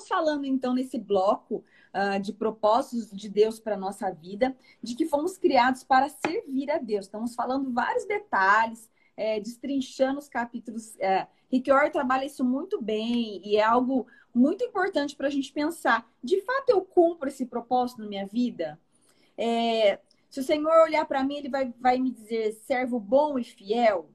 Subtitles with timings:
[0.00, 1.64] estamos falando, então, nesse bloco
[1.94, 6.70] uh, de propósitos de Deus para a nossa vida, de que fomos criados para servir
[6.70, 7.06] a Deus.
[7.06, 10.98] Estamos falando vários detalhes, é, destrinchando os capítulos.
[10.98, 15.52] É, Rick Orr trabalha isso muito bem e é algo muito importante para a gente
[15.52, 16.08] pensar.
[16.22, 18.80] De fato, eu cumpro esse propósito na minha vida?
[19.36, 19.98] É,
[20.28, 24.10] se o Senhor olhar para mim, ele vai, vai me dizer servo bom e fiel.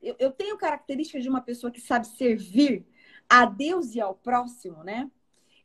[0.00, 2.86] Eu, eu tenho características de uma pessoa que sabe servir
[3.28, 5.10] a Deus e ao próximo, né?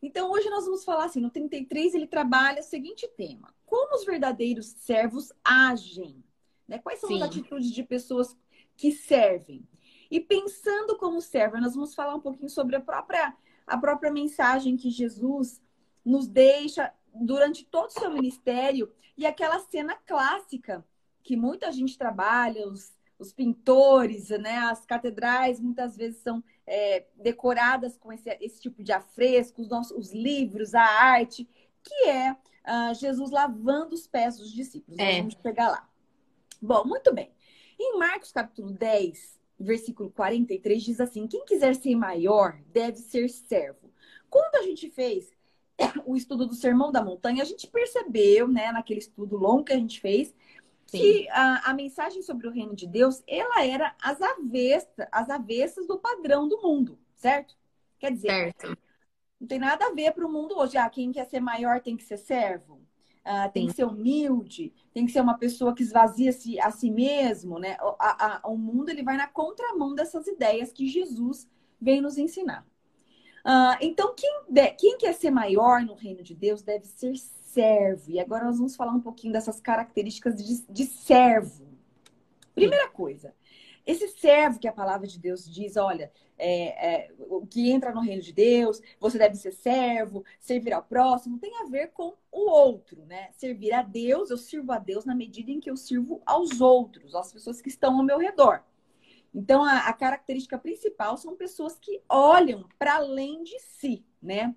[0.02, 4.04] Então, hoje nós vamos falar assim, no 33 ele trabalha o seguinte tema: como os
[4.04, 6.24] verdadeiros servos agem?
[6.68, 6.80] Né?
[6.80, 7.18] Quais são Sim.
[7.18, 8.36] as atitudes de pessoas
[8.76, 9.68] que servem?
[10.10, 14.76] E pensando como servo, nós vamos falar um pouquinho sobre a própria, a própria mensagem
[14.76, 15.62] que Jesus
[16.04, 20.86] nos deixa durante todo o seu ministério e aquela cena clássica
[21.24, 24.58] que muita gente trabalha, os, os pintores, né?
[24.58, 29.98] As catedrais muitas vezes são é, decoradas com esse, esse tipo de afresco, os, nossos,
[29.98, 31.48] os livros, a arte,
[31.84, 35.00] que é uh, Jesus lavando os pés dos discípulos.
[35.00, 35.18] É.
[35.18, 35.90] Vamos pegar lá.
[36.62, 37.32] Bom, muito bem.
[37.80, 43.92] Em Marcos capítulo 10, versículo 43, diz assim: Quem quiser ser maior deve ser servo.
[44.30, 45.32] Quando a gente fez
[46.06, 49.78] o estudo do Sermão da Montanha, a gente percebeu, né, naquele estudo longo que a
[49.78, 50.34] gente fez,
[50.92, 55.88] que a, a, mensagem sobre o reino de Deus, ela era as avessas, as avessas
[55.88, 57.56] do padrão do mundo, certo?
[57.98, 58.78] Quer dizer, certo.
[59.40, 60.78] não tem nada a ver para o mundo hoje.
[60.78, 62.82] Ah, quem quer ser maior tem que ser servo.
[63.24, 63.68] Ah, tem Sim.
[63.70, 67.78] que ser humilde, tem que ser uma pessoa que esvazia-se a si mesmo, né?
[68.00, 71.48] A, a, o mundo ele vai na contramão dessas ideias que Jesus
[71.80, 72.66] vem nos ensinar.
[73.44, 77.12] Ah, então, quem, de, quem quer ser maior no reino de Deus deve ser
[78.08, 81.68] E agora nós vamos falar um pouquinho dessas características de, de servo.
[82.54, 83.34] Primeira coisa,
[83.86, 88.02] esse servo que a palavra de Deus diz, olha, é, é, o que entra no
[88.02, 92.50] reino de Deus, você deve ser servo, servir ao próximo, tem a ver com o
[92.50, 93.30] outro, né?
[93.34, 97.16] Servir a Deus, eu sirvo a Deus na medida em que eu sirvo aos outros,
[97.16, 98.64] às pessoas que estão ao meu redor.
[99.34, 104.54] Então, a, a característica principal são pessoas que olham para além de si, né?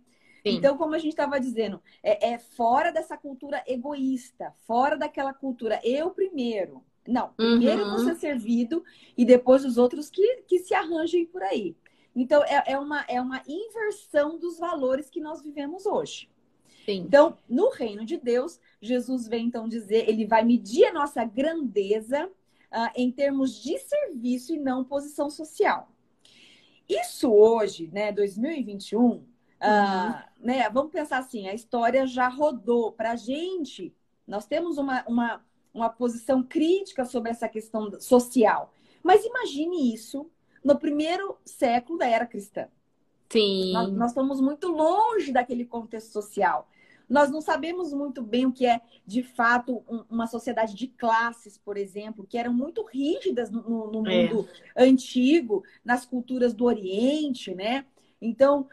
[0.46, 0.56] Sim.
[0.56, 5.80] Então, como a gente estava dizendo, é, é, fora dessa cultura egoísta, fora daquela cultura
[5.82, 6.84] eu primeiro.
[7.06, 7.90] Não, primeiro uhum.
[7.90, 8.84] vou ser servido
[9.16, 11.74] e depois os outros que, que se arranjem por aí.
[12.14, 16.30] Então, é, é, uma, é uma inversão dos valores que nós vivemos hoje.
[16.84, 17.04] Sim.
[17.06, 22.26] Então, no reino de Deus, Jesus vem então dizer, ele vai medir a nossa grandeza
[22.26, 25.88] uh, em termos de serviço e não posição social.
[26.88, 29.24] Isso hoje, né, 2021,
[29.64, 30.46] Uhum.
[30.46, 32.92] né, vamos pensar assim, a história já rodou.
[32.92, 33.94] Para a gente,
[34.26, 38.72] nós temos uma, uma, uma posição crítica sobre essa questão social.
[39.02, 40.30] Mas imagine isso
[40.62, 42.68] no primeiro século da era cristã.
[43.28, 43.72] Sim.
[43.72, 46.68] Nós, nós, estamos muito longe daquele contexto social.
[47.08, 51.58] Nós não sabemos muito bem o que é, de fato, um, uma sociedade de classes,
[51.58, 54.26] por exemplo, que eram muito rígidas no, no é.
[54.26, 54.84] mundo é.
[54.84, 57.84] antigo, nas culturas do Oriente, né?
[58.20, 58.68] Então,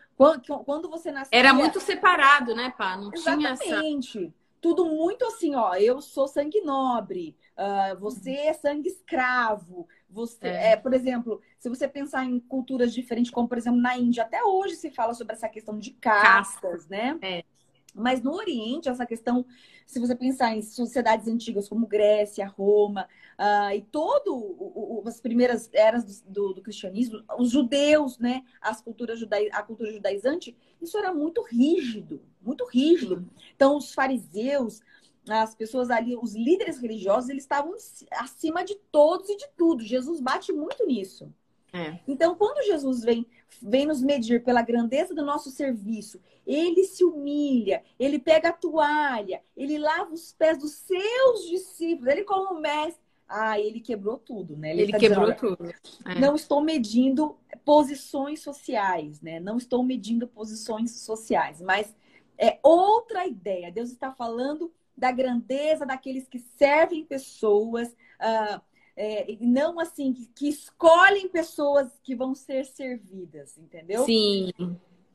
[0.65, 1.37] quando você nasceu.
[1.37, 2.97] Era muito separado, né, pá?
[2.97, 3.59] Não Exatamente.
[3.59, 4.33] Tinha essa...
[4.61, 5.73] Tudo muito assim, ó.
[5.73, 9.87] Eu sou sangue nobre, uh, você é sangue escravo.
[10.07, 10.73] Você, é.
[10.73, 10.75] é.
[10.77, 14.75] por exemplo, se você pensar em culturas diferentes, como por exemplo na Índia, até hoje
[14.75, 17.17] se fala sobre essa questão de castas, né?
[17.23, 17.43] É.
[17.93, 19.45] Mas no Oriente, essa questão,
[19.91, 26.05] se você pensar em sociedades antigas como Grécia, Roma, uh, e todo as primeiras eras
[26.21, 31.13] do, do, do, cristianismo, os judeus, né, as culturas judai, a cultura judaizante, isso era
[31.13, 33.27] muito rígido, muito rígido.
[33.53, 34.79] Então, os fariseus,
[35.27, 37.75] as pessoas ali, os líderes religiosos, eles estavam
[38.13, 39.83] acima de todos e de tudo.
[39.83, 41.29] Jesus bate muito nisso.
[41.73, 41.99] É.
[42.07, 43.25] Então, quando Jesus vem,
[43.61, 49.41] vem nos medir pela grandeza do nosso serviço, ele se humilha, ele pega a toalha,
[49.55, 53.01] ele lava os pés dos seus discípulos, ele como mestre.
[53.33, 54.71] Ah, ele quebrou tudo, né?
[54.71, 55.73] Ele, ele tá quebrou dizendo, tudo.
[56.05, 56.19] É.
[56.19, 59.39] Não estou medindo posições sociais, né?
[59.39, 61.95] Não estou medindo posições sociais, mas
[62.37, 63.71] é outra ideia.
[63.71, 68.61] Deus está falando da grandeza daqueles que servem pessoas, uh,
[69.03, 74.05] é, não assim, que, que, escolhem pessoas que vão ser servidas, entendeu?
[74.05, 74.51] Sim.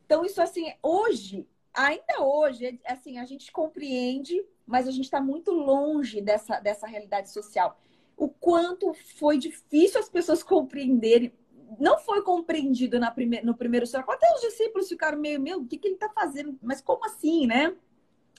[0.04, 5.20] Então, isso assim, hoje, ainda hoje, é, assim, a gente compreende, mas a gente está
[5.20, 7.80] muito longe dessa, dessa realidade social.
[8.16, 11.32] O quanto foi difícil as pessoas compreenderem.
[11.78, 14.16] Não foi compreendido na prime no primeiro século.
[14.16, 16.58] Até os discípulos ficaram meio, meu, o que, que ele está fazendo?
[16.60, 17.72] Mas como assim, né?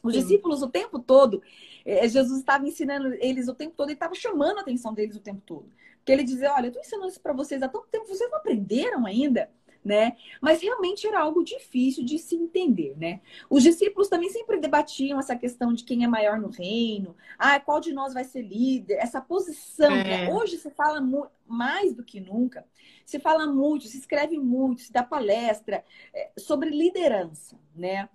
[0.03, 0.21] Os Sim.
[0.21, 1.41] discípulos o tempo todo,
[1.85, 5.21] eh, Jesus estava ensinando eles o tempo todo e estava chamando a atenção deles o
[5.21, 5.69] tempo todo.
[5.97, 8.37] Porque ele dizia: Olha, eu estou ensinando isso para vocês há tanto tempo, vocês não
[8.37, 9.49] aprenderam ainda?
[9.87, 10.17] né?
[10.41, 13.21] Mas realmente era algo difícil de se entender, né?
[13.49, 17.79] Os discípulos também sempre debatiam essa questão de quem é maior no reino, ah, qual
[17.79, 19.91] de nós vai ser líder, essa posição.
[19.91, 20.03] É.
[20.03, 20.33] Né?
[20.33, 21.01] Hoje se fala
[21.47, 22.65] mais do que nunca,
[23.05, 28.09] se fala muito, se escreve muito, se dá palestra é, sobre liderança, né?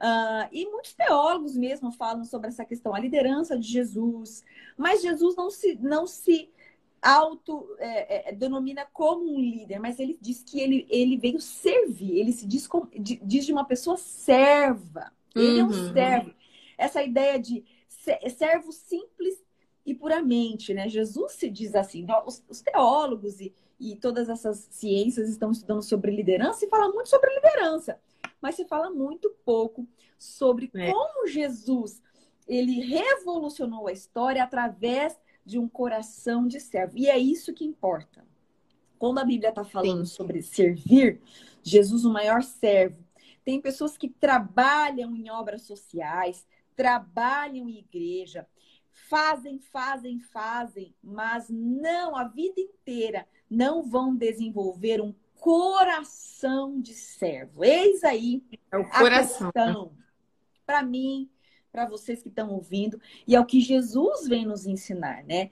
[0.00, 4.44] Uh, e muitos teólogos mesmo falam sobre essa questão, a liderança de Jesus.
[4.76, 6.50] Mas Jesus não se, não se
[7.00, 12.18] auto é, é, denomina como um líder, mas ele diz que ele, ele veio servir,
[12.18, 12.68] ele se diz,
[13.22, 15.12] diz de uma pessoa serva.
[15.34, 15.58] Ele uhum.
[15.60, 15.92] é um uhum.
[15.92, 16.34] servo.
[16.78, 17.64] Essa ideia de
[18.36, 19.42] servo simples
[19.84, 20.88] e puramente, né?
[20.88, 22.06] Jesus se diz assim.
[22.26, 27.08] Os, os teólogos e, e todas essas ciências estão estudando sobre liderança e falam muito
[27.08, 27.98] sobre liderança
[28.44, 29.88] mas se fala muito pouco
[30.18, 30.92] sobre é.
[30.92, 32.02] como Jesus
[32.46, 36.92] ele revolucionou a história através de um coração de servo.
[36.94, 38.22] E é isso que importa.
[38.98, 40.14] Quando a Bíblia está falando Sim.
[40.14, 41.22] sobre servir,
[41.62, 43.02] Jesus, o maior servo,
[43.42, 46.46] tem pessoas que trabalham em obras sociais,
[46.76, 48.46] trabalham em igreja,
[48.90, 57.64] fazem, fazem, fazem, mas não a vida inteira não vão desenvolver um coração de servo.
[57.64, 58.42] Eis aí
[58.72, 59.52] é o coração.
[59.52, 59.92] questão.
[60.64, 61.28] Para mim,
[61.70, 65.50] para vocês que estão ouvindo, e é o que Jesus vem nos ensinar, né?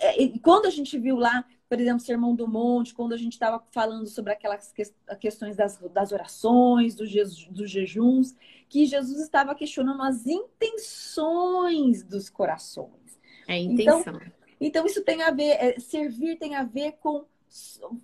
[0.00, 3.62] É, quando a gente viu lá, por exemplo, Sermão do Monte, quando a gente estava
[3.72, 4.72] falando sobre aquelas
[5.18, 7.10] questões das, das orações, dos,
[7.46, 8.36] dos jejuns,
[8.68, 13.18] que Jesus estava questionando as intenções dos corações.
[13.48, 14.00] É a intenção.
[14.00, 14.20] Então,
[14.66, 17.24] então isso tem a ver, é, servir tem a ver com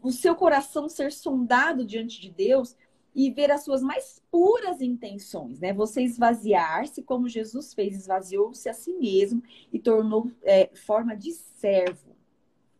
[0.02, 2.76] o seu coração ser sondado diante de Deus
[3.14, 5.72] e ver as suas mais puras intenções, né?
[5.72, 12.16] Você esvaziar-se como Jesus fez, esvaziou-se a si mesmo e tornou é, forma de servo.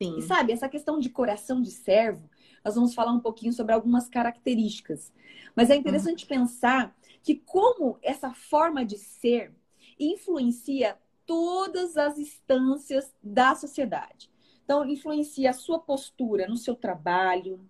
[0.00, 0.18] Sim.
[0.18, 2.28] E sabe, essa questão de coração de servo,
[2.64, 5.12] nós vamos falar um pouquinho sobre algumas características.
[5.56, 6.28] Mas é interessante hum.
[6.28, 9.52] pensar que como essa forma de ser
[9.98, 10.96] influencia
[11.28, 14.30] todas as instâncias da sociedade.
[14.64, 17.60] Então, influencia a sua postura no seu trabalho,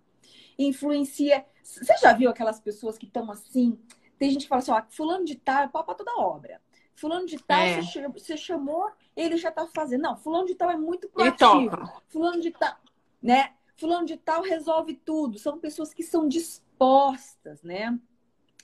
[0.57, 1.45] influencia.
[1.61, 3.77] Você já viu aquelas pessoas que estão assim?
[4.17, 6.61] Tem gente que fala assim: ó, fulano de tal é pau para toda obra.
[6.95, 7.81] Fulano de tal, é.
[7.81, 10.01] você chamou, ele já está fazendo.
[10.01, 11.77] Não, fulano de tal é muito proativo.
[12.07, 12.77] Fulano de tal,
[13.21, 13.53] né?
[13.75, 15.37] Fulano de tal resolve tudo.
[15.37, 17.97] São pessoas que são dispostas, né?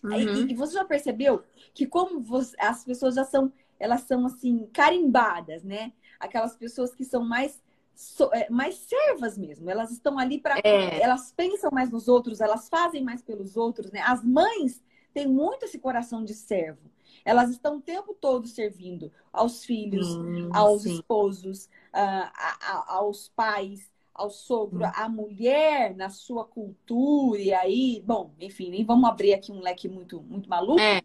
[0.04, 0.48] Uhum.
[0.48, 1.44] E, e, você já percebeu
[1.74, 5.94] que como você, as pessoas já são, elas são assim carimbadas, né?
[6.20, 7.62] Aquelas pessoas que são mais
[7.96, 9.70] so, é, mais servas mesmo.
[9.70, 10.60] Elas estão ali para.
[10.64, 11.02] É.
[11.02, 14.02] Elas pensam mais nos outros, elas fazem mais pelos outros, né?
[14.02, 14.84] As mães
[15.14, 16.92] têm muito esse coração de servo.
[17.24, 20.94] Elas estão o tempo todo servindo aos filhos, hum, aos sim.
[20.94, 22.32] esposos, a,
[22.62, 24.92] a, aos pais, ao sogro, hum.
[24.94, 29.90] à mulher na sua cultura, e aí, bom, enfim, nem vamos abrir aqui um leque
[29.90, 31.02] muito, muito maluco, é.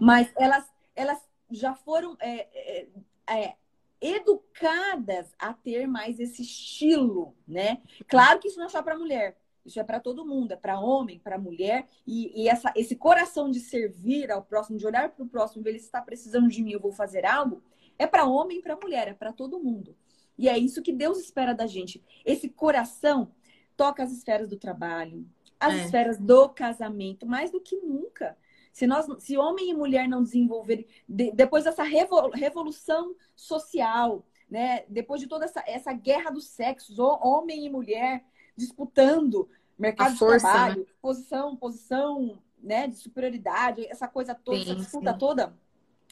[0.00, 1.18] mas elas, elas
[1.54, 2.88] já foram é, é,
[3.26, 3.54] é
[4.00, 7.80] educadas a ter mais esse estilo, né?
[8.06, 10.78] Claro que isso não é só para mulher, isso é para todo mundo, é para
[10.78, 15.24] homem, para mulher, e, e, essa, esse coração de servir ao próximo, de olhar para
[15.24, 17.62] o próximo, ver ele está precisando de mim, eu vou fazer algo,
[17.98, 19.96] é para homem e para mulher, é para todo mundo.
[20.36, 22.02] E é isso que Deus espera da gente.
[22.24, 23.30] Esse coração
[23.76, 25.26] toca as esferas do trabalho,
[25.58, 25.84] as é.
[25.84, 28.36] esferas do casamento, mais do que nunca.
[28.74, 34.84] Se, nós, se homem e mulher não desenvolverem, de, depois dessa revolução social, né?
[34.88, 38.24] depois de toda essa, essa guerra dos sexos, homem e mulher
[38.56, 40.86] disputando mercado força, de trabalho, né?
[41.00, 45.18] posição, posição né, de superioridade, essa coisa toda, sim, essa disputa sim.
[45.18, 45.56] toda.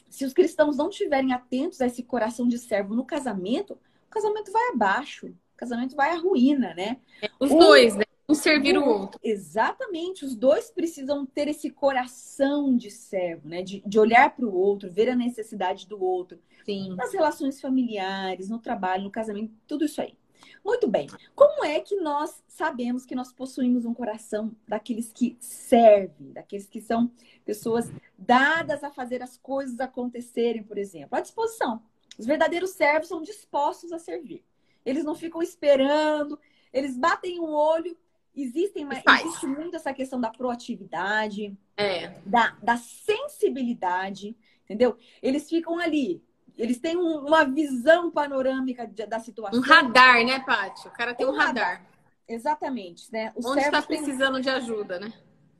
[0.09, 4.53] Se os cristãos não estiverem atentos a esse coração de servo no casamento, o casamento
[4.53, 7.01] vai abaixo, o casamento vai à ruína, né?
[7.41, 8.05] Os o, dois, né?
[8.33, 9.19] Um servir o outro.
[9.23, 10.25] Exatamente.
[10.25, 13.61] Os dois precisam ter esse coração de servo, né?
[13.61, 16.39] De, de olhar para o outro, ver a necessidade do outro.
[16.65, 16.95] Sim.
[16.95, 20.17] Nas relações familiares, no trabalho, no casamento, tudo isso aí.
[20.65, 21.07] Muito bem.
[21.35, 26.81] Como é que nós sabemos que nós possuímos um coração daqueles que servem, daqueles que
[26.81, 27.11] são
[27.45, 31.15] pessoas dadas a fazer as coisas acontecerem, por exemplo?
[31.15, 31.83] À disposição.
[32.17, 34.43] Os verdadeiros servos são dispostos a servir.
[34.83, 36.39] Eles não ficam esperando,
[36.73, 37.95] eles batem o um olho
[38.35, 42.07] Existem, mas existe muito essa questão da proatividade, é.
[42.25, 44.97] da, da sensibilidade, entendeu?
[45.21, 46.23] Eles ficam ali,
[46.57, 49.59] eles têm um, uma visão panorâmica de, da situação.
[49.59, 50.87] Um radar, né, Paty?
[50.87, 51.77] O cara tem um, um radar.
[51.77, 51.93] radar.
[52.27, 53.31] Exatamente, né?
[53.35, 54.43] O Onde está precisando tem...
[54.43, 55.13] de ajuda, né?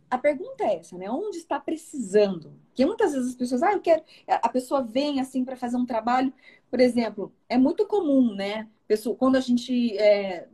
[0.10, 1.10] A pergunta é essa, né?
[1.10, 2.53] Onde está precisando?
[2.68, 4.03] Porque muitas vezes as pessoas, ah, eu quero.
[4.27, 6.32] A pessoa vem assim para fazer um trabalho,
[6.70, 8.68] por exemplo, é muito comum, né?
[8.88, 10.48] Pessoa, quando a gente é,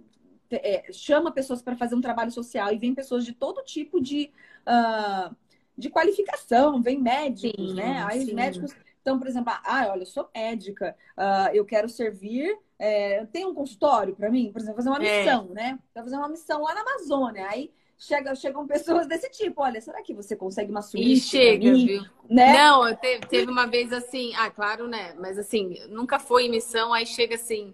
[0.51, 4.31] é, chama pessoas para fazer um trabalho social e vem pessoas de todo tipo de,
[4.67, 5.35] uh,
[5.77, 8.05] de qualificação, vem médicos, sim, né?
[8.07, 8.27] Aí sim.
[8.27, 8.75] os médicos.
[9.01, 12.57] Então, por exemplo, ah, olha, eu sou médica, uh, eu quero servir.
[12.77, 15.19] É, tem um consultório para mim, por exemplo, fazer uma é.
[15.19, 15.53] missão, é.
[15.53, 15.79] né?
[15.93, 17.47] Quero fazer uma missão lá na Amazônia.
[17.49, 19.61] Aí chega, chegam pessoas desse tipo.
[19.61, 21.11] Olha, será que você consegue uma suíte?
[21.11, 22.03] E chega, viu?
[22.29, 22.53] Né?
[22.53, 25.13] Não, teve, teve uma vez assim, ah, claro, né?
[25.19, 27.73] Mas assim, nunca foi em missão, aí chega assim.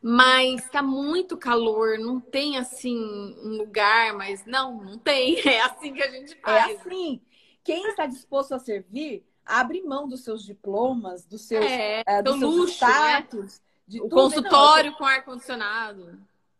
[0.00, 2.96] Mas tá muito calor, não tem assim
[3.42, 5.36] um lugar, mas não, não tem.
[5.46, 6.70] É assim que a gente é faz.
[6.70, 7.20] É assim.
[7.64, 12.38] Quem está disposto a servir, abre mão dos seus diplomas, dos seus, é, é, dos
[12.38, 12.90] seus luxo, né?
[12.90, 13.60] status.
[13.88, 14.00] Né?
[14.02, 16.18] o consultório com ar-condicionado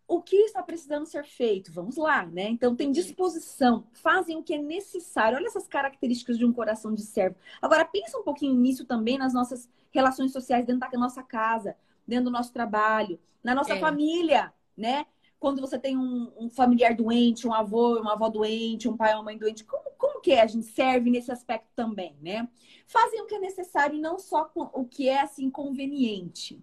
[0.09, 1.71] o que está precisando ser feito?
[1.71, 2.49] Vamos lá, né?
[2.49, 5.37] Então tem disposição, fazem o que é necessário.
[5.37, 7.37] Olha essas características de um coração de servo.
[7.61, 11.77] Agora pensa um pouquinho nisso também nas nossas relações sociais dentro da nossa casa,
[12.09, 13.79] dentro do nosso trabalho, na nossa é.
[13.79, 15.07] família, né?
[15.39, 19.19] Quando você tem um, um, familiar doente, um avô, uma avó doente, um pai ou
[19.19, 20.41] uma mãe doente, como, como que é?
[20.41, 22.49] A gente serve nesse aspecto também, né?
[22.87, 26.61] Fazem o que é necessário e não só o que é assim conveniente.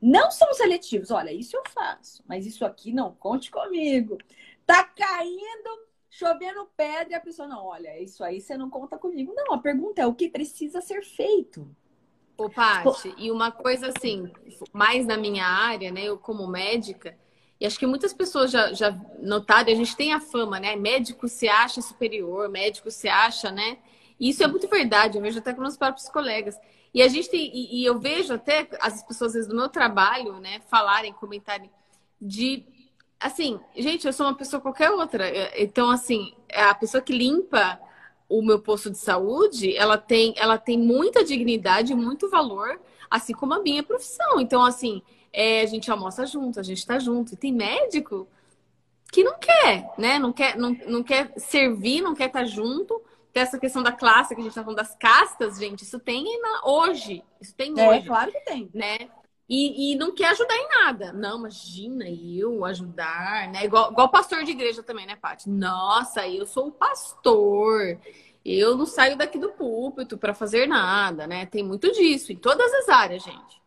[0.00, 1.10] Não são seletivos.
[1.10, 4.18] Olha, isso eu faço, mas isso aqui não, conte comigo.
[4.64, 9.32] Tá caindo, chovendo pedra e a pessoa não, olha, isso aí você não conta comigo.
[9.34, 11.68] Não, a pergunta é o que precisa ser feito.
[12.44, 14.30] Ô, Paty, e uma coisa assim,
[14.72, 17.16] mais na minha área, né, eu como médica,
[17.60, 20.74] e acho que muitas pessoas já, já notaram, a gente tem a fama, né?
[20.74, 23.78] Médico se acha superior, médico se acha, né?
[24.18, 26.58] E isso é muito verdade, eu vejo até com meus próprios colegas.
[26.92, 29.68] E a gente tem, e, e eu vejo até as pessoas às vezes, do meu
[29.68, 31.70] trabalho, né, falarem, comentarem
[32.20, 32.64] de
[33.20, 35.24] assim, gente, eu sou uma pessoa qualquer outra.
[35.56, 37.80] Então, assim, a pessoa que limpa
[38.38, 43.52] o meu posto de saúde, ela tem, ela tem muita dignidade, muito valor, assim como
[43.52, 44.40] a minha profissão.
[44.40, 47.34] Então, assim, é, a gente almoça junto, a gente está junto.
[47.34, 48.26] E tem médico
[49.12, 50.18] que não quer, né?
[50.18, 53.02] Não quer, não, não quer servir, não quer estar tá junto
[53.34, 56.66] essa questão da classe, que a gente tá falando das castas, gente, isso tem na,
[56.66, 57.22] hoje.
[57.40, 58.00] Isso tem é, hoje.
[58.00, 58.70] É, claro que tem.
[58.74, 59.08] Né?
[59.54, 61.12] E, e, não quer ajudar em nada.
[61.12, 63.66] Não, imagina eu ajudar, né?
[63.66, 65.50] Igual, igual pastor de igreja também, né, Paty?
[65.50, 68.00] Nossa, eu sou o pastor.
[68.42, 71.44] Eu não saio daqui do púlpito para fazer nada, né?
[71.44, 73.60] Tem muito disso em todas as áreas, gente.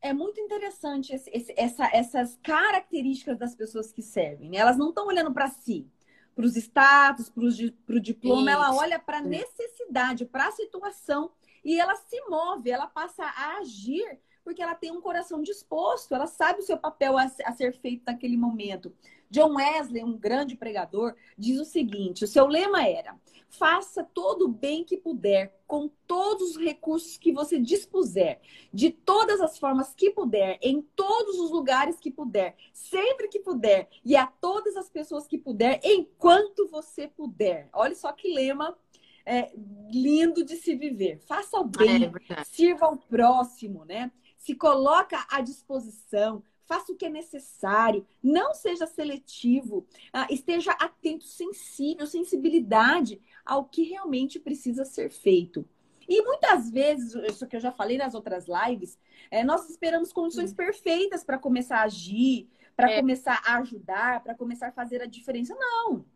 [0.00, 4.48] É muito interessante esse, esse, essa, essas características das pessoas que servem.
[4.48, 4.58] Né?
[4.58, 5.90] Elas não estão olhando para si
[6.36, 8.60] para os status, para o diploma, Isso.
[8.60, 11.32] ela olha para a necessidade, para a situação
[11.64, 16.26] e ela se move, ela passa a agir porque ela tem um coração disposto, ela
[16.26, 18.90] sabe o seu papel a, ser feito naquele momento.
[19.30, 23.14] John Wesley, um grande pregador, diz o seguinte: o seu lema era:
[23.50, 28.40] faça todo o bem que puder, com todos os recursos que você dispuser,
[28.72, 33.90] de todas as formas que puder, em todos os lugares que puder, sempre que puder,
[34.02, 37.68] e a todas as pessoas que puder, enquanto você puder.
[37.74, 38.74] Olha só que lema
[39.26, 39.52] é,
[39.90, 41.18] lindo de se viver.
[41.18, 44.10] Faça o bem, é sirva ao próximo, né?
[44.48, 49.86] Se coloca à disposição, faça o que é necessário, não seja seletivo,
[50.16, 55.68] uh, esteja atento, sensível, sensibilidade ao que realmente precisa ser feito.
[56.08, 58.98] E muitas vezes, isso que eu já falei nas outras lives,
[59.30, 63.00] é, nós esperamos condições perfeitas para começar a agir, para é.
[63.00, 65.54] começar a ajudar, para começar a fazer a diferença.
[65.54, 66.06] Não.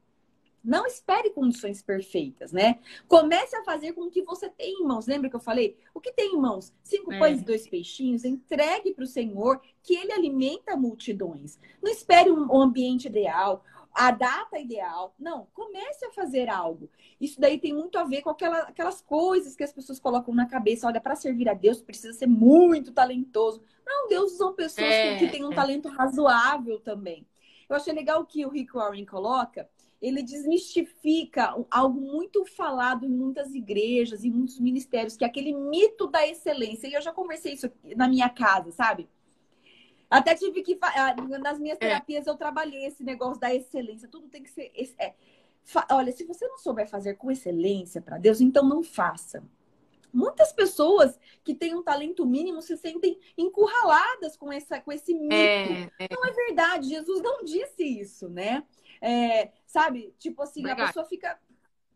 [0.65, 2.79] Não espere condições perfeitas, né?
[3.09, 5.07] Comece a fazer com o que você tem em mãos.
[5.07, 5.77] Lembra que eu falei?
[5.93, 6.73] O que tem em mãos?
[6.85, 7.19] Cinco é.
[7.19, 8.25] pães e dois peixinhos.
[8.25, 11.59] Entregue para o Senhor, que Ele alimenta multidões.
[11.83, 15.15] Não espere um ambiente ideal, a data ideal.
[15.19, 16.89] Não, comece a fazer algo.
[17.21, 20.47] Isso daí tem muito a ver com aquela, aquelas coisas que as pessoas colocam na
[20.47, 20.87] cabeça.
[20.87, 23.63] Olha, para servir a Deus precisa ser muito talentoso.
[23.85, 25.55] Não, Deus usa pessoas é, que, que têm um é.
[25.55, 27.27] talento razoável também.
[27.69, 29.69] Eu achei legal o que o Rick Warren coloca
[30.03, 36.09] ele desmistifica algo muito falado em muitas igrejas e muitos ministérios, que é aquele mito
[36.09, 36.89] da excelência.
[36.89, 39.09] E eu já conversei isso na minha casa, sabe?
[40.11, 40.77] Até tive que.
[40.83, 41.87] Ah, nas minhas é.
[41.87, 44.09] terapias eu trabalhei esse negócio da excelência.
[44.09, 44.73] Tudo tem que ser.
[44.99, 45.15] É,
[45.91, 49.45] olha, se você não souber fazer com excelência para Deus, então não faça.
[50.13, 55.33] Muitas pessoas que têm um talento mínimo se sentem encurraladas com, essa, com esse mito.
[55.33, 56.09] É, é.
[56.11, 58.63] Não é verdade, Jesus não disse isso, né?
[59.03, 60.15] É, sabe?
[60.17, 61.37] Tipo assim, a pessoa fica.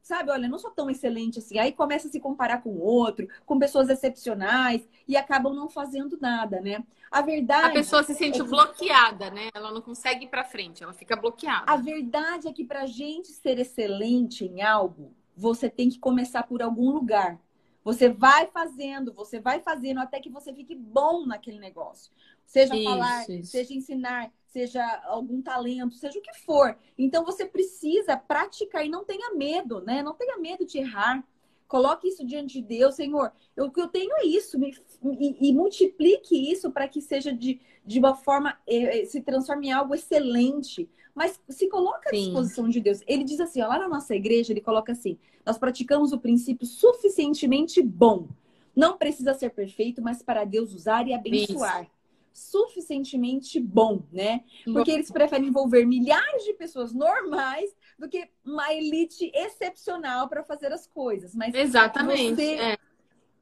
[0.02, 1.58] Sabe, olha, não sou tão excelente assim.
[1.58, 6.60] Aí começa a se comparar com outro, com pessoas excepcionais e acabam não fazendo nada,
[6.60, 6.84] né?
[7.10, 7.70] A verdade.
[7.70, 8.50] A pessoa se sente é que...
[8.50, 9.48] bloqueada, né?
[9.52, 11.64] Ela não consegue ir para frente, ela fica bloqueada.
[11.66, 16.62] A verdade é que para gente ser excelente em algo, você tem que começar por
[16.62, 17.40] algum lugar.
[17.82, 22.12] Você vai fazendo, você vai fazendo até que você fique bom naquele negócio.
[22.44, 23.50] Seja isso, falar, isso.
[23.50, 26.74] seja ensinar, seja algum talento, seja o que for.
[26.96, 30.02] Então você precisa praticar e não tenha medo, né?
[30.02, 31.22] Não tenha medo de errar.
[31.68, 33.32] Coloque isso diante de Deus, Senhor.
[33.58, 34.74] O que eu tenho é isso, me,
[35.20, 39.72] e, e, multiplique isso para que seja de, de uma forma, eh, se transforme em
[39.72, 40.88] algo excelente.
[41.14, 42.24] Mas se coloca à Sim.
[42.24, 43.00] disposição de Deus.
[43.06, 46.66] Ele diz assim, ó, lá na nossa igreja, ele coloca assim: nós praticamos o princípio
[46.66, 48.28] suficientemente bom.
[48.74, 51.82] Não precisa ser perfeito, mas para Deus usar e abençoar.
[51.82, 51.95] Isso
[52.36, 54.44] suficientemente bom, né?
[54.64, 60.70] Porque eles preferem envolver milhares de pessoas normais do que uma elite excepcional para fazer
[60.70, 61.34] as coisas.
[61.34, 62.34] Mas exatamente.
[62.34, 62.78] Você, é.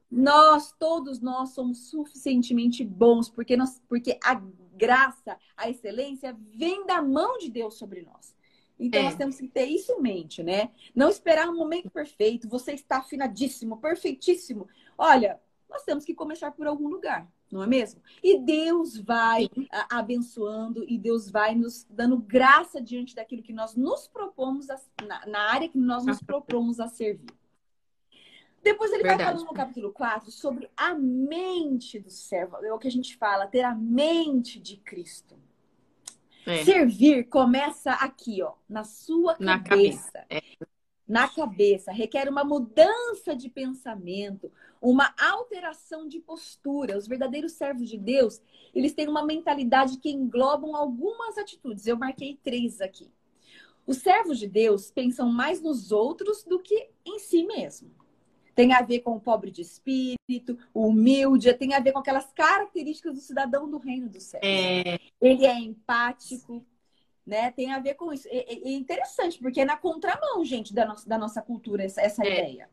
[0.09, 4.41] Nós, todos nós somos suficientemente bons, porque, nós, porque a
[4.77, 8.33] graça, a excelência vem da mão de Deus sobre nós.
[8.79, 9.03] Então, é.
[9.03, 10.71] nós temos que ter isso em mente, né?
[10.95, 14.69] Não esperar um momento perfeito, você está afinadíssimo, perfeitíssimo.
[14.97, 18.01] Olha, nós temos que começar por algum lugar não é mesmo?
[18.23, 23.75] E Deus vai a, abençoando e Deus vai nos dando graça diante daquilo que nós
[23.75, 27.33] nos propomos, a, na, na, área que nós nos propomos a servir.
[28.63, 29.23] Depois ele Verdade.
[29.23, 33.15] vai falando no capítulo 4 sobre a mente do servo, é o que a gente
[33.15, 35.37] fala, ter a mente de Cristo.
[36.47, 36.63] É.
[36.63, 39.45] Servir começa aqui, ó, na sua cabeça.
[39.45, 40.25] Na cabeça.
[40.29, 40.41] É
[41.07, 46.97] na cabeça, requer uma mudança de pensamento, uma alteração de postura.
[46.97, 48.41] Os verdadeiros servos de Deus,
[48.73, 51.85] eles têm uma mentalidade que englobam algumas atitudes.
[51.85, 53.11] Eu marquei três aqui.
[53.85, 57.91] Os servos de Deus pensam mais nos outros do que em si mesmo.
[58.55, 62.31] Tem a ver com o pobre de espírito, o humilde, tem a ver com aquelas
[62.31, 64.39] características do cidadão do reino do céu.
[64.41, 64.97] É...
[65.21, 66.65] Ele é empático,
[67.25, 67.51] né?
[67.51, 68.27] Tem a ver com isso.
[68.29, 72.23] É, é interessante, porque é na contramão, gente, da nossa, da nossa cultura, essa, essa
[72.23, 72.27] é.
[72.27, 72.69] ideia.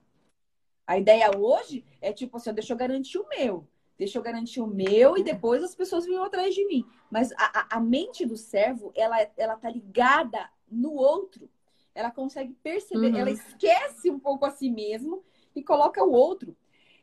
[0.87, 3.66] A ideia hoje é tipo assim, deixa eu garantir o meu.
[3.97, 6.85] Deixa eu garantir o meu e depois as pessoas vêm atrás de mim.
[7.11, 11.49] Mas a, a, mente do servo, ela, ela tá ligada no outro.
[11.94, 13.16] Ela consegue perceber, uhum.
[13.16, 15.23] ela esquece um pouco a si mesmo
[15.54, 16.56] e coloca o outro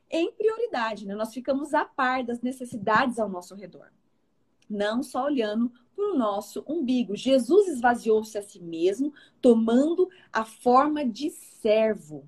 [0.09, 1.13] em prioridade, né?
[1.13, 3.91] Nós ficamos a par das necessidades ao nosso redor
[4.69, 7.13] não só olhando para o nosso umbigo.
[7.13, 12.25] Jesus esvaziou-se a si mesmo, tomando a forma de servo.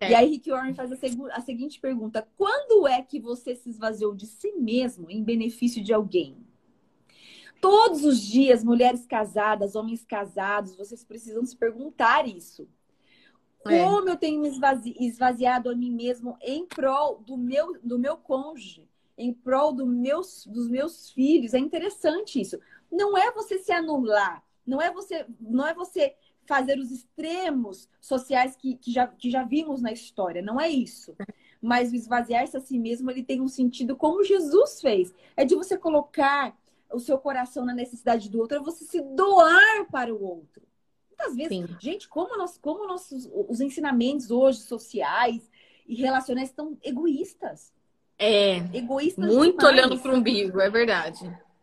[0.00, 0.10] É.
[0.10, 0.96] E aí Rick Warren faz a,
[1.32, 5.94] a seguinte pergunta: quando é que você se esvaziou de si mesmo em benefício de
[5.94, 6.36] alguém?
[7.60, 12.68] Todos os dias, mulheres casadas, homens casados, vocês precisam se perguntar isso.
[13.64, 13.84] É.
[13.84, 18.16] Como eu tenho me esvazi esvaziado a mim mesmo em prol do meu, do meu
[18.16, 18.90] cônjuge?
[19.16, 21.54] em prol do meus, dos meus filhos.
[21.54, 22.58] É interessante isso.
[22.92, 26.14] Não é você se anular, não é você, não é você
[26.46, 30.42] fazer os extremos sociais que, que, já, que já vimos na história.
[30.42, 31.16] Não é isso.
[31.60, 35.14] Mas o esvaziar-se a si mesmo, ele tem um sentido como Jesus fez.
[35.36, 36.56] É de você colocar
[36.92, 40.62] o seu coração na necessidade do outro, é você se doar para o outro.
[41.08, 41.76] Muitas vezes, Sim.
[41.80, 45.48] gente, como, nós, como nossos, os ensinamentos hoje sociais
[45.86, 47.72] e relacionais estão egoístas.
[48.18, 48.56] É.
[48.76, 49.74] Egoístas Muito demais.
[49.74, 51.20] olhando para o umbigo, é verdade.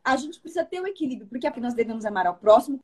[0.09, 2.79] A gente precisa ter o um equilíbrio, porque nós devemos amar ao próximo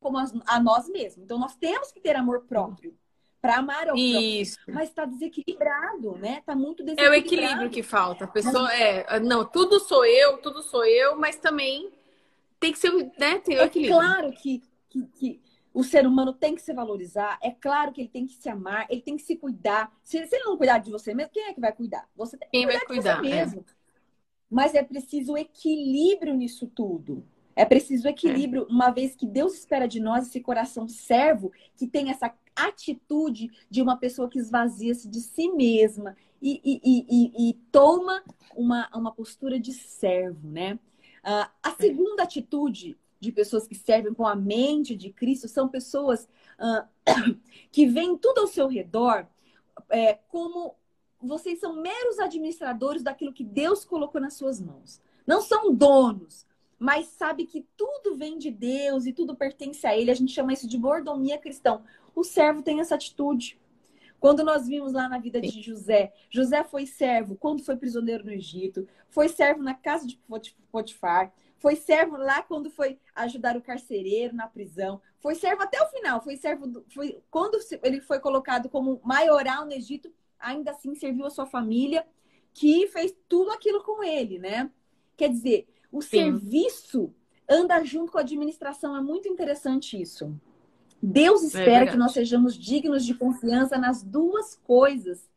[0.00, 1.24] como a nós mesmos.
[1.24, 2.96] Então, nós temos que ter amor próprio
[3.40, 4.54] para amar ao Isso.
[4.54, 4.74] próximo.
[4.74, 6.38] Mas está desequilibrado, né?
[6.38, 7.14] Está muito desequilibrado.
[7.14, 8.24] É o equilíbrio que falta.
[8.24, 11.92] A pessoa é, não, tudo sou eu, tudo sou eu, mas também
[12.60, 13.38] tem que ser, né?
[13.38, 13.98] Tem o é equilíbrio.
[13.98, 15.40] claro que, que, que
[15.72, 18.86] o ser humano tem que se valorizar, é claro que ele tem que se amar,
[18.88, 19.92] ele tem que se cuidar.
[20.02, 22.08] Se, se ele não cuidar de você mesmo, quem é que vai cuidar?
[22.16, 23.60] Você tem que quem cuidar vai cuidar, de você mesmo.
[23.60, 23.75] É.
[24.50, 27.24] Mas é preciso equilíbrio nisso tudo.
[27.54, 28.72] É preciso equilíbrio, é.
[28.72, 33.80] uma vez que Deus espera de nós esse coração servo que tem essa atitude de
[33.80, 38.22] uma pessoa que esvazia-se de si mesma e, e, e, e, toma
[38.54, 40.74] uma, uma postura de servo, né?
[41.24, 46.28] Uh, a segunda atitude de pessoas que servem com a mente de Cristo são pessoas
[46.58, 46.86] uh,
[47.72, 49.26] que veem tudo ao seu redor
[49.90, 50.74] é, como
[51.20, 55.00] vocês são meros administradores daquilo que Deus colocou nas suas mãos.
[55.26, 56.46] Não são donos,
[56.78, 60.10] mas sabe que tudo vem de Deus e tudo pertence a Ele.
[60.10, 61.82] A gente chama isso de mordomia cristão.
[62.14, 63.58] O servo tem essa atitude.
[64.18, 68.32] Quando nós vimos lá na vida de José, José foi servo quando foi prisioneiro no
[68.32, 70.18] Egito, foi servo na casa de
[70.70, 75.00] Potifar, foi servo lá quando foi ajudar o carcereiro na prisão.
[75.18, 76.20] Foi servo até o final.
[76.20, 76.66] Foi servo.
[76.66, 80.12] Do, foi, quando ele foi colocado como maioral no Egito,
[80.46, 82.06] ainda assim serviu a sua família,
[82.54, 84.70] que fez tudo aquilo com ele, né?
[85.16, 86.08] Quer dizer, o Sim.
[86.08, 87.12] serviço
[87.48, 88.96] anda junto com a administração.
[88.96, 90.34] É muito interessante isso.
[91.02, 95.28] Deus é espera é que nós sejamos dignos de confiança nas duas coisas.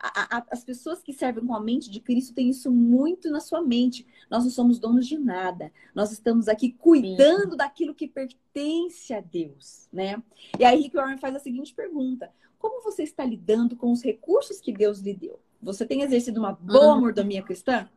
[0.00, 3.40] a, a, as pessoas que servem com a mente de Cristo têm isso muito na
[3.40, 4.06] sua mente.
[4.30, 5.72] Nós não somos donos de nada.
[5.94, 7.56] Nós estamos aqui cuidando Sim.
[7.56, 10.22] daquilo que pertence a Deus, né?
[10.58, 14.60] E aí Rick Warren faz a seguinte pergunta: Como você está lidando com os recursos
[14.60, 15.38] que Deus lhe deu?
[15.62, 17.00] Você tem exercido uma boa uhum.
[17.00, 17.88] mordomia cristã?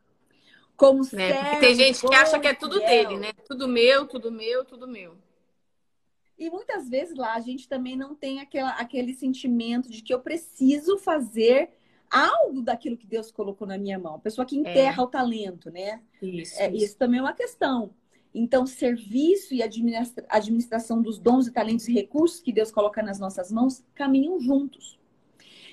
[0.76, 1.34] Como né?
[1.44, 3.34] Porque tem gente que acha que é tudo dele, né?
[3.48, 5.18] Tudo meu, tudo meu, tudo meu.
[6.38, 10.20] E muitas vezes lá a gente também não tem aquela, aquele sentimento de que eu
[10.20, 11.72] preciso fazer
[12.10, 14.16] algo daquilo que Deus colocou na minha mão.
[14.16, 14.60] A pessoa que é.
[14.60, 15.06] enterra é.
[15.06, 16.02] o talento, né?
[16.22, 16.86] Isso, é, isso.
[16.86, 17.92] isso também é uma questão.
[18.38, 23.20] Então, serviço e administra administração dos dons e talentos e recursos que Deus coloca nas
[23.20, 25.00] nossas mãos caminham juntos.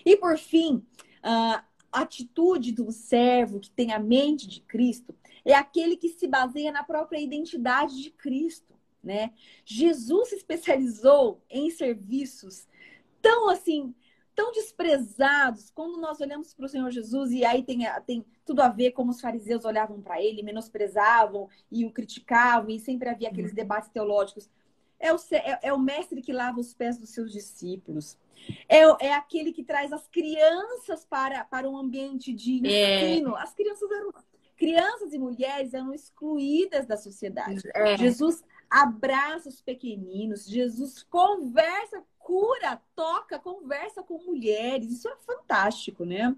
[0.05, 0.85] E por fim,
[1.22, 6.72] a atitude do servo que tem a mente de Cristo é aquele que se baseia
[6.72, 8.74] na própria identidade de Cristo
[9.05, 9.33] né?
[9.64, 12.66] Jesus se especializou em serviços
[13.20, 13.94] tão assim,
[14.35, 15.70] tão desprezados.
[15.70, 19.11] Quando nós olhamos para o Senhor Jesus, e aí tem, tem tudo a ver como
[19.11, 23.57] os fariseus olhavam para ele, menosprezavam e o criticavam, e sempre havia aqueles uhum.
[23.57, 24.51] debates teológicos.
[24.99, 28.18] É o, é, é o mestre que lava os pés dos seus discípulos.
[28.68, 33.12] É, é aquele que traz as crianças para, para um ambiente de é.
[33.12, 33.37] ensino.
[33.37, 34.12] As crianças eram.
[34.57, 37.61] Crianças e mulheres eram excluídas da sociedade.
[37.75, 37.97] É.
[37.97, 44.90] Jesus abraça os pequeninos, Jesus conversa, cura, toca, conversa com mulheres.
[44.90, 46.35] Isso é fantástico, né?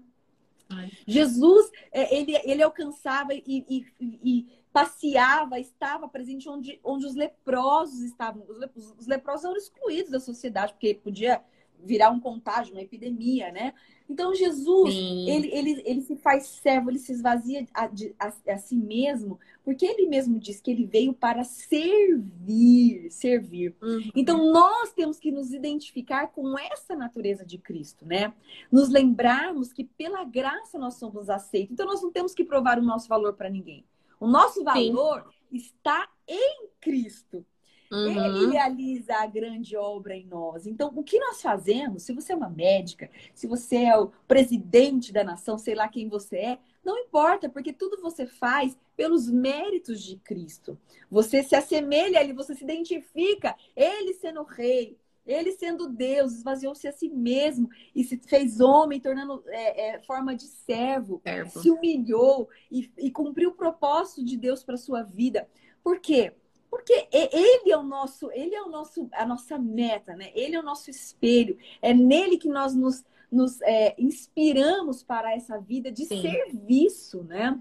[0.69, 0.91] Ai.
[1.07, 8.01] Jesus, é, ele, ele alcançava e, e, e, passeava, estava presente onde, onde os leprosos
[8.01, 8.45] estavam.
[8.47, 11.41] Os, os leprosos eram excluídos da sociedade, porque podia
[11.83, 13.73] virar um contágio, uma epidemia, né?
[14.09, 18.75] Então, Jesus, ele, ele, ele se faz servo, ele se esvazia a, a, a, si
[18.75, 23.75] mesmo, porque ele mesmo diz que ele veio para servir, servir.
[23.81, 24.09] Uhum.
[24.15, 28.33] Então, nós temos que nos identificar com essa natureza de Cristo, né?
[28.71, 31.73] Nos lembrarmos que pela graça nós somos aceitos.
[31.73, 33.83] Então, nós não temos que provar o nosso valor para ninguém.
[34.19, 35.57] O nosso valor Sim.
[35.57, 37.45] está em Cristo.
[37.91, 38.43] Uhum.
[38.43, 40.67] Ele realiza a grande obra em nós.
[40.67, 45.13] Então, o que nós fazemos, se você é uma médica, se você é o presidente
[45.13, 50.01] da nação, sei lá quem você é, não importa, porque tudo você faz pelos méritos
[50.01, 50.77] de Cristo.
[51.09, 56.87] Você se assemelha a ele, você se identifica, ele sendo rei, ele sendo Deus, esvaziou-se
[56.87, 61.59] a si mesmo e se fez homem, tornando é, é, forma de servo, servo.
[61.59, 65.47] se humilhou e, e cumpriu o propósito de Deus para sua vida.
[65.83, 66.33] Por quê?
[66.77, 70.31] Porque ele é o nosso, ele é o nosso, a nossa meta, né?
[70.35, 71.57] Ele é o nosso espelho.
[71.81, 76.21] É nele que nós nos, nos é, inspiramos para essa vida de Sim.
[76.21, 77.59] serviço, né?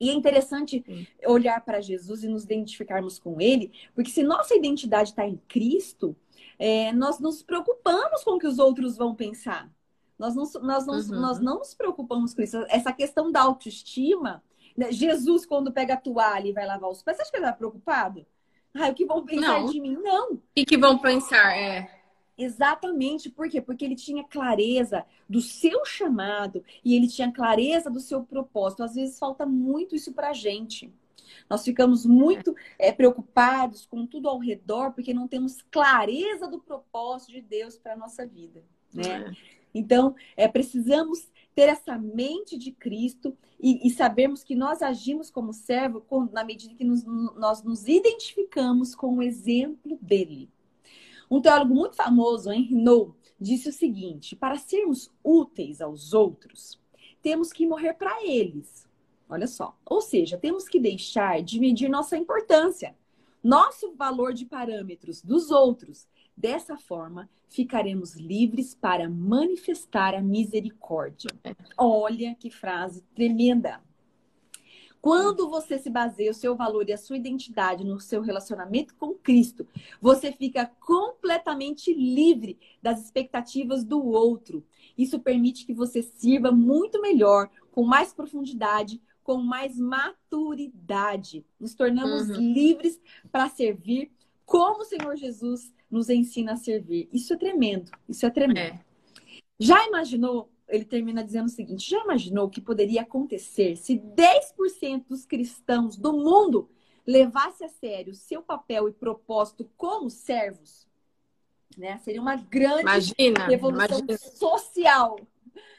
[0.00, 1.06] E é interessante Sim.
[1.24, 6.16] olhar para Jesus e nos identificarmos com ele, porque se nossa identidade está em Cristo,
[6.58, 9.70] é, nós nos preocupamos com o que os outros vão pensar.
[10.18, 11.20] Nós não, nós, não, uhum.
[11.20, 12.56] nós não nos preocupamos com isso.
[12.68, 14.42] Essa questão da autoestima,
[14.76, 14.90] né?
[14.90, 17.56] Jesus, quando pega a toalha e vai lavar os pés, você acha que ele está
[17.56, 18.26] preocupado?
[18.74, 19.66] Ah, o que vão pensar não.
[19.66, 19.96] de mim?
[20.00, 20.32] Não.
[20.34, 21.56] O que vão pensar?
[21.56, 22.00] É.
[22.38, 23.60] Exatamente, por quê?
[23.60, 28.82] Porque ele tinha clareza do seu chamado e ele tinha clareza do seu propósito.
[28.82, 30.90] Às vezes falta muito isso pra gente.
[31.50, 37.32] Nós ficamos muito é, preocupados com tudo ao redor porque não temos clareza do propósito
[37.32, 39.26] de Deus para a nossa vida, né?
[39.28, 39.60] É.
[39.74, 41.28] Então, é, precisamos
[41.60, 46.42] ter essa mente de Cristo e, e sabermos que nós agimos como servo com, na
[46.42, 50.48] medida que nos, nós nos identificamos com o exemplo dele.
[51.30, 56.80] Um teólogo muito famoso, Henry Nouwen, disse o seguinte: para sermos úteis aos outros,
[57.20, 58.88] temos que morrer para eles.
[59.28, 59.76] Olha só.
[59.84, 62.96] Ou seja, temos que deixar de medir nossa importância,
[63.44, 66.08] nosso valor de parâmetros dos outros
[66.40, 71.28] Dessa forma, ficaremos livres para manifestar a misericórdia.
[71.76, 73.78] Olha que frase tremenda.
[75.02, 79.12] Quando você se baseia o seu valor e a sua identidade no seu relacionamento com
[79.12, 79.68] Cristo,
[80.00, 84.64] você fica completamente livre das expectativas do outro.
[84.96, 91.44] Isso permite que você sirva muito melhor, com mais profundidade, com mais maturidade.
[91.60, 92.36] Nos tornamos uhum.
[92.36, 92.98] livres
[93.30, 94.10] para servir
[94.46, 97.08] como o Senhor Jesus nos ensina a servir.
[97.12, 98.76] Isso é tremendo, isso é tremendo.
[98.76, 98.84] É.
[99.58, 100.50] Já imaginou?
[100.68, 105.96] Ele termina dizendo o seguinte: já imaginou o que poderia acontecer se 10% dos cristãos
[105.96, 106.70] do mundo
[107.06, 110.88] levasse a sério seu papel e propósito como servos?
[111.76, 111.98] Né?
[111.98, 114.18] Seria uma grande imagina, revolução imagina.
[114.18, 115.18] social.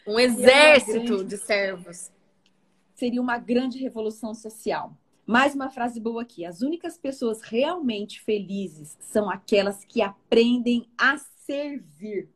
[0.06, 1.24] Um exército grande...
[1.26, 2.12] de servos.
[2.94, 4.96] Seria uma grande revolução social.
[5.26, 6.46] Mais uma frase boa aqui.
[6.46, 12.30] As únicas pessoas realmente felizes são aquelas que aprendem a servir.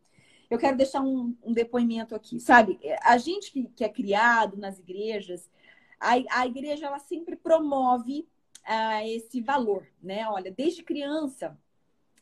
[0.50, 2.40] eu quero deixar um, um depoimento aqui.
[2.40, 5.50] Sabe, a gente que, que é criado nas igrejas,
[6.00, 8.28] a, a igreja ela sempre promove
[8.68, 10.28] uh, esse valor, né?
[10.30, 11.58] Olha, desde criança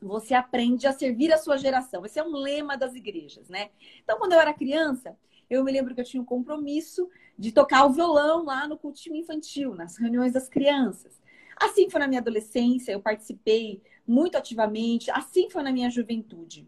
[0.02, 2.06] você aprende a servir a sua geração.
[2.06, 3.70] Esse é um lema das igrejas, né?
[4.04, 5.18] Então, quando eu era criança,
[5.50, 9.16] eu me lembro que eu tinha um compromisso de tocar o violão lá no cultinho
[9.16, 11.22] infantil, nas reuniões das crianças.
[11.56, 16.68] Assim foi na minha adolescência, eu participei muito ativamente, assim foi na minha juventude.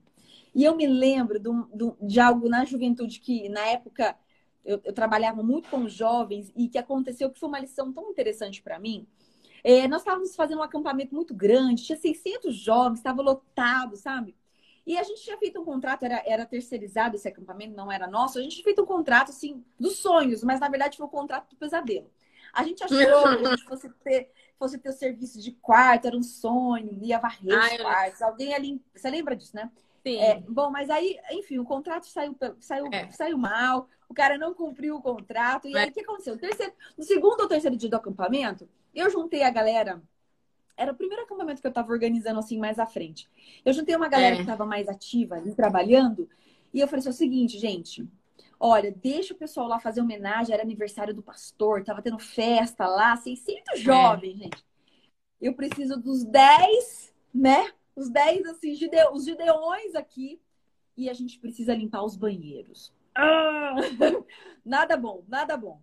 [0.54, 1.50] E eu me lembro de,
[2.02, 4.18] de algo na juventude que, na época,
[4.64, 8.62] eu, eu, trabalhava muito com jovens e que aconteceu que foi uma lição tão interessante
[8.62, 9.06] para mim.
[9.64, 14.36] É, nós estávamos fazendo um acampamento muito grande, tinha 600 jovens, estava lotado, sabe?
[14.86, 18.38] E a gente tinha feito um contrato, era, era terceirizado esse acampamento, não era nosso.
[18.38, 21.50] A gente tinha feito um contrato, assim, dos sonhos, mas na verdade foi um contrato
[21.50, 22.10] do pesadelo.
[22.54, 26.16] A gente achou que a gente fosse ter, fosse ter o serviço de quarto, era
[26.16, 28.22] um sonho, ia varrer os quartos.
[28.22, 28.82] Alguém ali.
[28.96, 29.72] Você lembra disso, né?
[30.04, 30.22] Sim.
[30.22, 33.12] É, bom, mas aí, enfim, o contrato saiu, saiu, é.
[33.12, 35.68] saiu mal, o cara não cumpriu o contrato.
[35.68, 36.36] E aí, o que aconteceu?
[36.36, 40.02] No, terceiro, no segundo ou terceiro dia do acampamento, eu juntei a galera
[40.78, 43.30] era o primeiro acampamento que eu estava organizando assim mais à frente.
[43.64, 44.36] Eu juntei uma galera é.
[44.36, 46.30] que estava mais ativa ali, trabalhando,
[46.74, 48.08] e eu falei assim: é o seguinte, gente,
[48.60, 53.16] olha, deixa o pessoal lá fazer homenagem, era aniversário do pastor, tava tendo festa lá,
[53.16, 53.78] 600 é.
[53.78, 54.44] jovens, é.
[54.44, 54.66] gente.
[55.42, 57.72] Eu preciso dos 10, né?
[57.96, 58.72] Os 10, assim,
[59.12, 60.40] os gideões aqui,
[60.98, 62.94] e a gente precisa limpar os banheiros.
[63.14, 63.76] Ah!
[64.66, 65.82] nada bom, nada bom.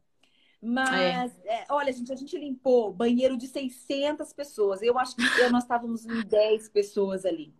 [0.63, 1.63] Mas, é.
[1.63, 4.81] É, olha, gente, a gente limpou banheiro de 600 pessoas.
[4.81, 7.53] Eu acho que nós estávamos em 10 pessoas ali.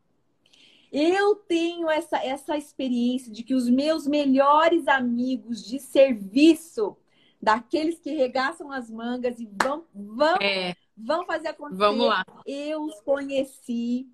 [0.93, 6.97] Eu tenho essa, essa experiência de que os meus melhores amigos de serviço,
[7.41, 10.75] daqueles que regaçam as mangas e vão, vão, é.
[10.97, 12.25] vão fazer acontecer, Vamos lá.
[12.47, 14.07] eu os conheci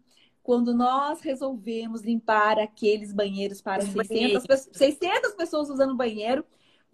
[0.42, 6.42] quando nós resolvemos limpar aqueles banheiros para 600, 600 pessoas usando banheiro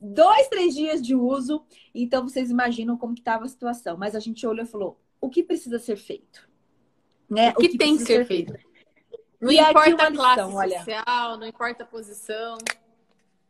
[0.01, 1.65] dois, três dias de uso.
[1.95, 3.97] Então, vocês imaginam como que estava a situação.
[3.97, 6.49] Mas a gente olhou e falou, o que precisa ser feito?
[7.29, 7.51] Né?
[7.51, 8.53] O, que, o que tem que ser feito?
[8.53, 8.75] feito?
[9.41, 11.37] Não e importa a classe lição, social, olha.
[11.37, 12.57] não importa a posição.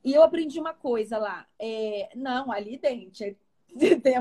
[0.05, 1.47] E eu aprendi uma coisa lá.
[1.59, 3.37] É, não, ali dente.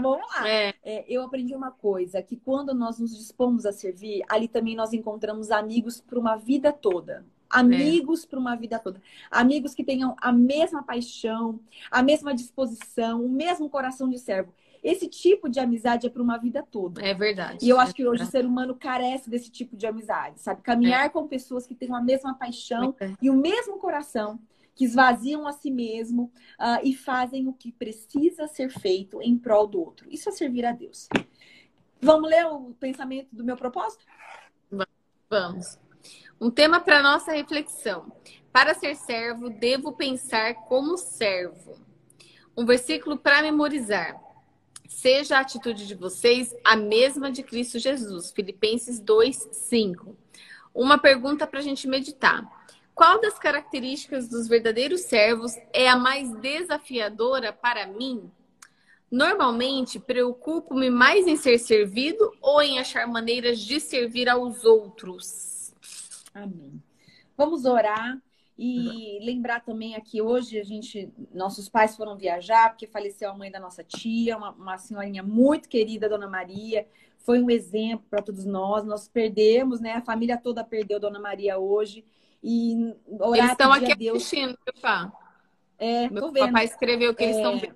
[0.01, 0.47] Vamos lá.
[0.47, 0.73] É.
[0.83, 4.93] É, eu aprendi uma coisa, que quando nós nos dispomos a servir, ali também nós
[4.93, 7.25] encontramos amigos para uma vida toda.
[7.59, 8.27] Amigos é.
[8.27, 9.01] para uma vida toda.
[9.29, 11.59] Amigos que tenham a mesma paixão,
[11.91, 14.53] a mesma disposição, o mesmo coração de servo.
[14.83, 17.01] Esse tipo de amizade é para uma vida toda.
[17.01, 17.65] É verdade.
[17.65, 20.61] E eu acho que hoje o ser humano carece desse tipo de amizade, sabe?
[20.61, 21.09] Caminhar é.
[21.09, 23.11] com pessoas que tenham a mesma paixão é.
[23.21, 24.37] e o mesmo coração,
[24.75, 29.67] que esvaziam a si mesmo uh, e fazem o que precisa ser feito em prol
[29.67, 30.07] do outro.
[30.09, 31.07] Isso é servir a Deus.
[32.01, 34.03] Vamos ler o pensamento do meu propósito?
[35.29, 35.79] Vamos.
[36.43, 38.12] Um tema para nossa reflexão.
[38.51, 41.77] Para ser servo, devo pensar como servo.
[42.58, 44.21] Um versículo para memorizar.
[44.89, 48.34] Seja a atitude de vocês a mesma de Cristo Jesus.
[48.34, 50.17] Filipenses 2, 5.
[50.75, 52.45] Uma pergunta para a gente meditar.
[52.93, 58.29] Qual das características dos verdadeiros servos é a mais desafiadora para mim?
[59.10, 65.52] Normalmente, preocupo-me mais em ser servido ou em achar maneiras de servir aos outros?
[66.34, 66.82] Amém.
[67.38, 68.22] Vamos orar
[68.58, 73.50] e lembrar também aqui hoje a gente, nossos pais foram viajar porque faleceu a mãe
[73.50, 76.88] da nossa tia, uma, uma senhorinha muito querida, Dona Maria.
[77.17, 78.84] Foi um exemplo para todos nós.
[78.86, 79.93] Nós perdemos, né?
[79.93, 82.06] A família toda perdeu Dona Maria hoje.
[82.43, 84.17] E orar eles estão aqui Deus...
[84.17, 85.12] assistindo, pá.
[85.80, 86.46] É, Meu vendo.
[86.46, 87.76] papai escreveu que eles estão é, vendo.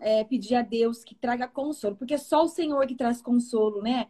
[0.00, 4.08] É, pedir a Deus que traga consolo, porque só o Senhor que traz consolo, né?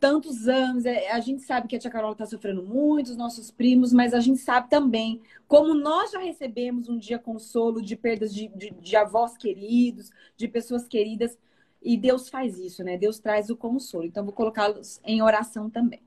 [0.00, 0.86] Tantos anos.
[0.86, 4.14] É, a gente sabe que a tia Carola está sofrendo muito, os nossos primos, mas
[4.14, 8.70] a gente sabe também como nós já recebemos um dia consolo de perdas de, de,
[8.70, 11.38] de avós queridos, de pessoas queridas.
[11.82, 12.96] E Deus faz isso, né?
[12.96, 14.04] Deus traz o consolo.
[14.04, 16.02] Então, vou colocá-los em oração também.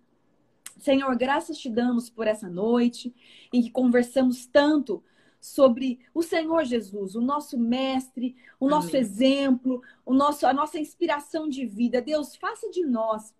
[0.77, 3.13] Senhor, graças te damos por essa noite
[3.51, 5.03] em que conversamos tanto
[5.39, 8.77] sobre o Senhor Jesus, o nosso mestre, o Amém.
[8.77, 12.01] nosso exemplo, o nosso, a nossa inspiração de vida.
[12.01, 13.33] Deus, faça de nós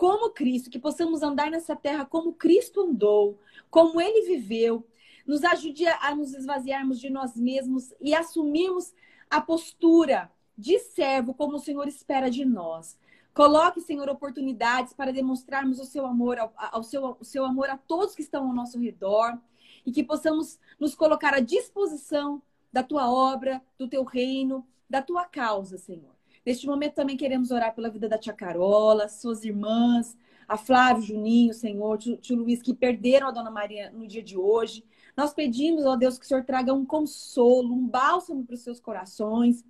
[0.00, 4.82] como Cristo, que possamos andar nessa terra como Cristo andou, como ele viveu.
[5.26, 8.94] Nos ajude a nos esvaziarmos de nós mesmos e assumirmos
[9.28, 12.96] a postura de servo como o Senhor espera de nós.
[13.34, 17.76] Coloque, Senhor, oportunidades para demonstrarmos o seu amor ao, ao seu, o seu amor a
[17.76, 19.38] todos que estão ao nosso redor
[19.84, 22.40] e que possamos nos colocar à disposição
[22.72, 26.19] da tua obra, do teu reino, da tua causa, Senhor.
[26.44, 30.16] Neste momento também queremos orar pela vida da tia Carola, suas irmãs,
[30.48, 34.36] a Flávio, Juninho, Senhor, tio, tio Luiz, que perderam a Dona Maria no dia de
[34.36, 34.84] hoje.
[35.16, 38.80] Nós pedimos, ó Deus, que o Senhor traga um consolo, um bálsamo para os seus
[38.80, 39.64] corações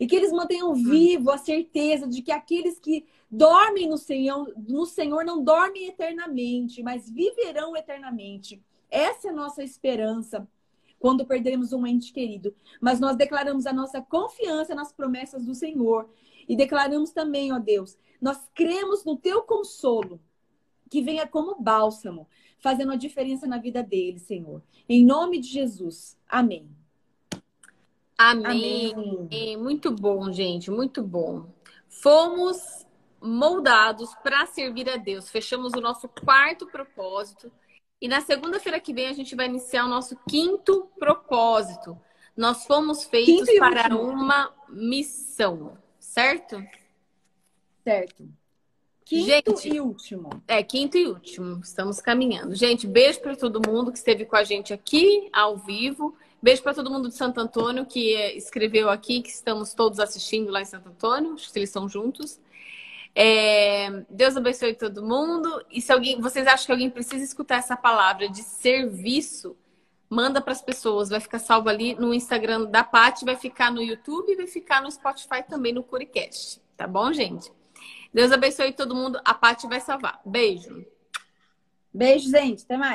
[0.00, 4.84] e que eles mantenham vivo a certeza de que aqueles que dormem no Senhor, no
[4.84, 8.60] Senhor não dormem eternamente, mas viverão eternamente.
[8.90, 10.46] Essa é a nossa esperança
[10.98, 12.54] quando perdemos um ente querido.
[12.80, 16.08] Mas nós declaramos a nossa confiança nas promessas do Senhor
[16.48, 20.20] e declaramos também, ó Deus, nós cremos no teu consolo,
[20.90, 22.28] que venha como bálsamo,
[22.58, 24.62] fazendo a diferença na vida deles, Senhor.
[24.88, 26.18] Em nome de Jesus.
[26.28, 26.68] Amém.
[28.16, 28.94] Amém.
[28.94, 29.56] Amém.
[29.56, 31.46] Muito bom, gente, muito bom.
[31.88, 32.86] Fomos
[33.20, 35.28] moldados para servir a Deus.
[35.28, 37.52] Fechamos o nosso quarto propósito.
[38.00, 41.98] E na segunda-feira que vem a gente vai iniciar o nosso quinto propósito.
[42.36, 46.62] Nós fomos feitos para uma missão, certo?
[47.82, 48.28] Certo.
[49.06, 50.28] Quinto gente, e último.
[50.48, 51.60] É, quinto e último.
[51.60, 52.54] Estamos caminhando.
[52.54, 56.16] Gente, beijo para todo mundo que esteve com a gente aqui ao vivo.
[56.42, 60.60] Beijo para todo mundo de Santo Antônio que escreveu aqui, que estamos todos assistindo lá
[60.60, 61.34] em Santo Antônio.
[61.34, 62.40] Acho que eles estão juntos.
[63.18, 65.64] É, Deus abençoe todo mundo.
[65.70, 69.56] E se alguém, vocês acham que alguém precisa escutar essa palavra de serviço,
[70.10, 71.08] manda para as pessoas.
[71.08, 74.90] Vai ficar salvo ali no Instagram da Paty, vai ficar no YouTube vai ficar no
[74.90, 76.60] Spotify também no Curicast.
[76.76, 77.50] Tá bom, gente?
[78.12, 79.18] Deus abençoe todo mundo.
[79.24, 80.20] A Paty vai salvar.
[80.22, 80.84] Beijo.
[81.94, 82.64] Beijo, gente.
[82.64, 82.94] Até mais.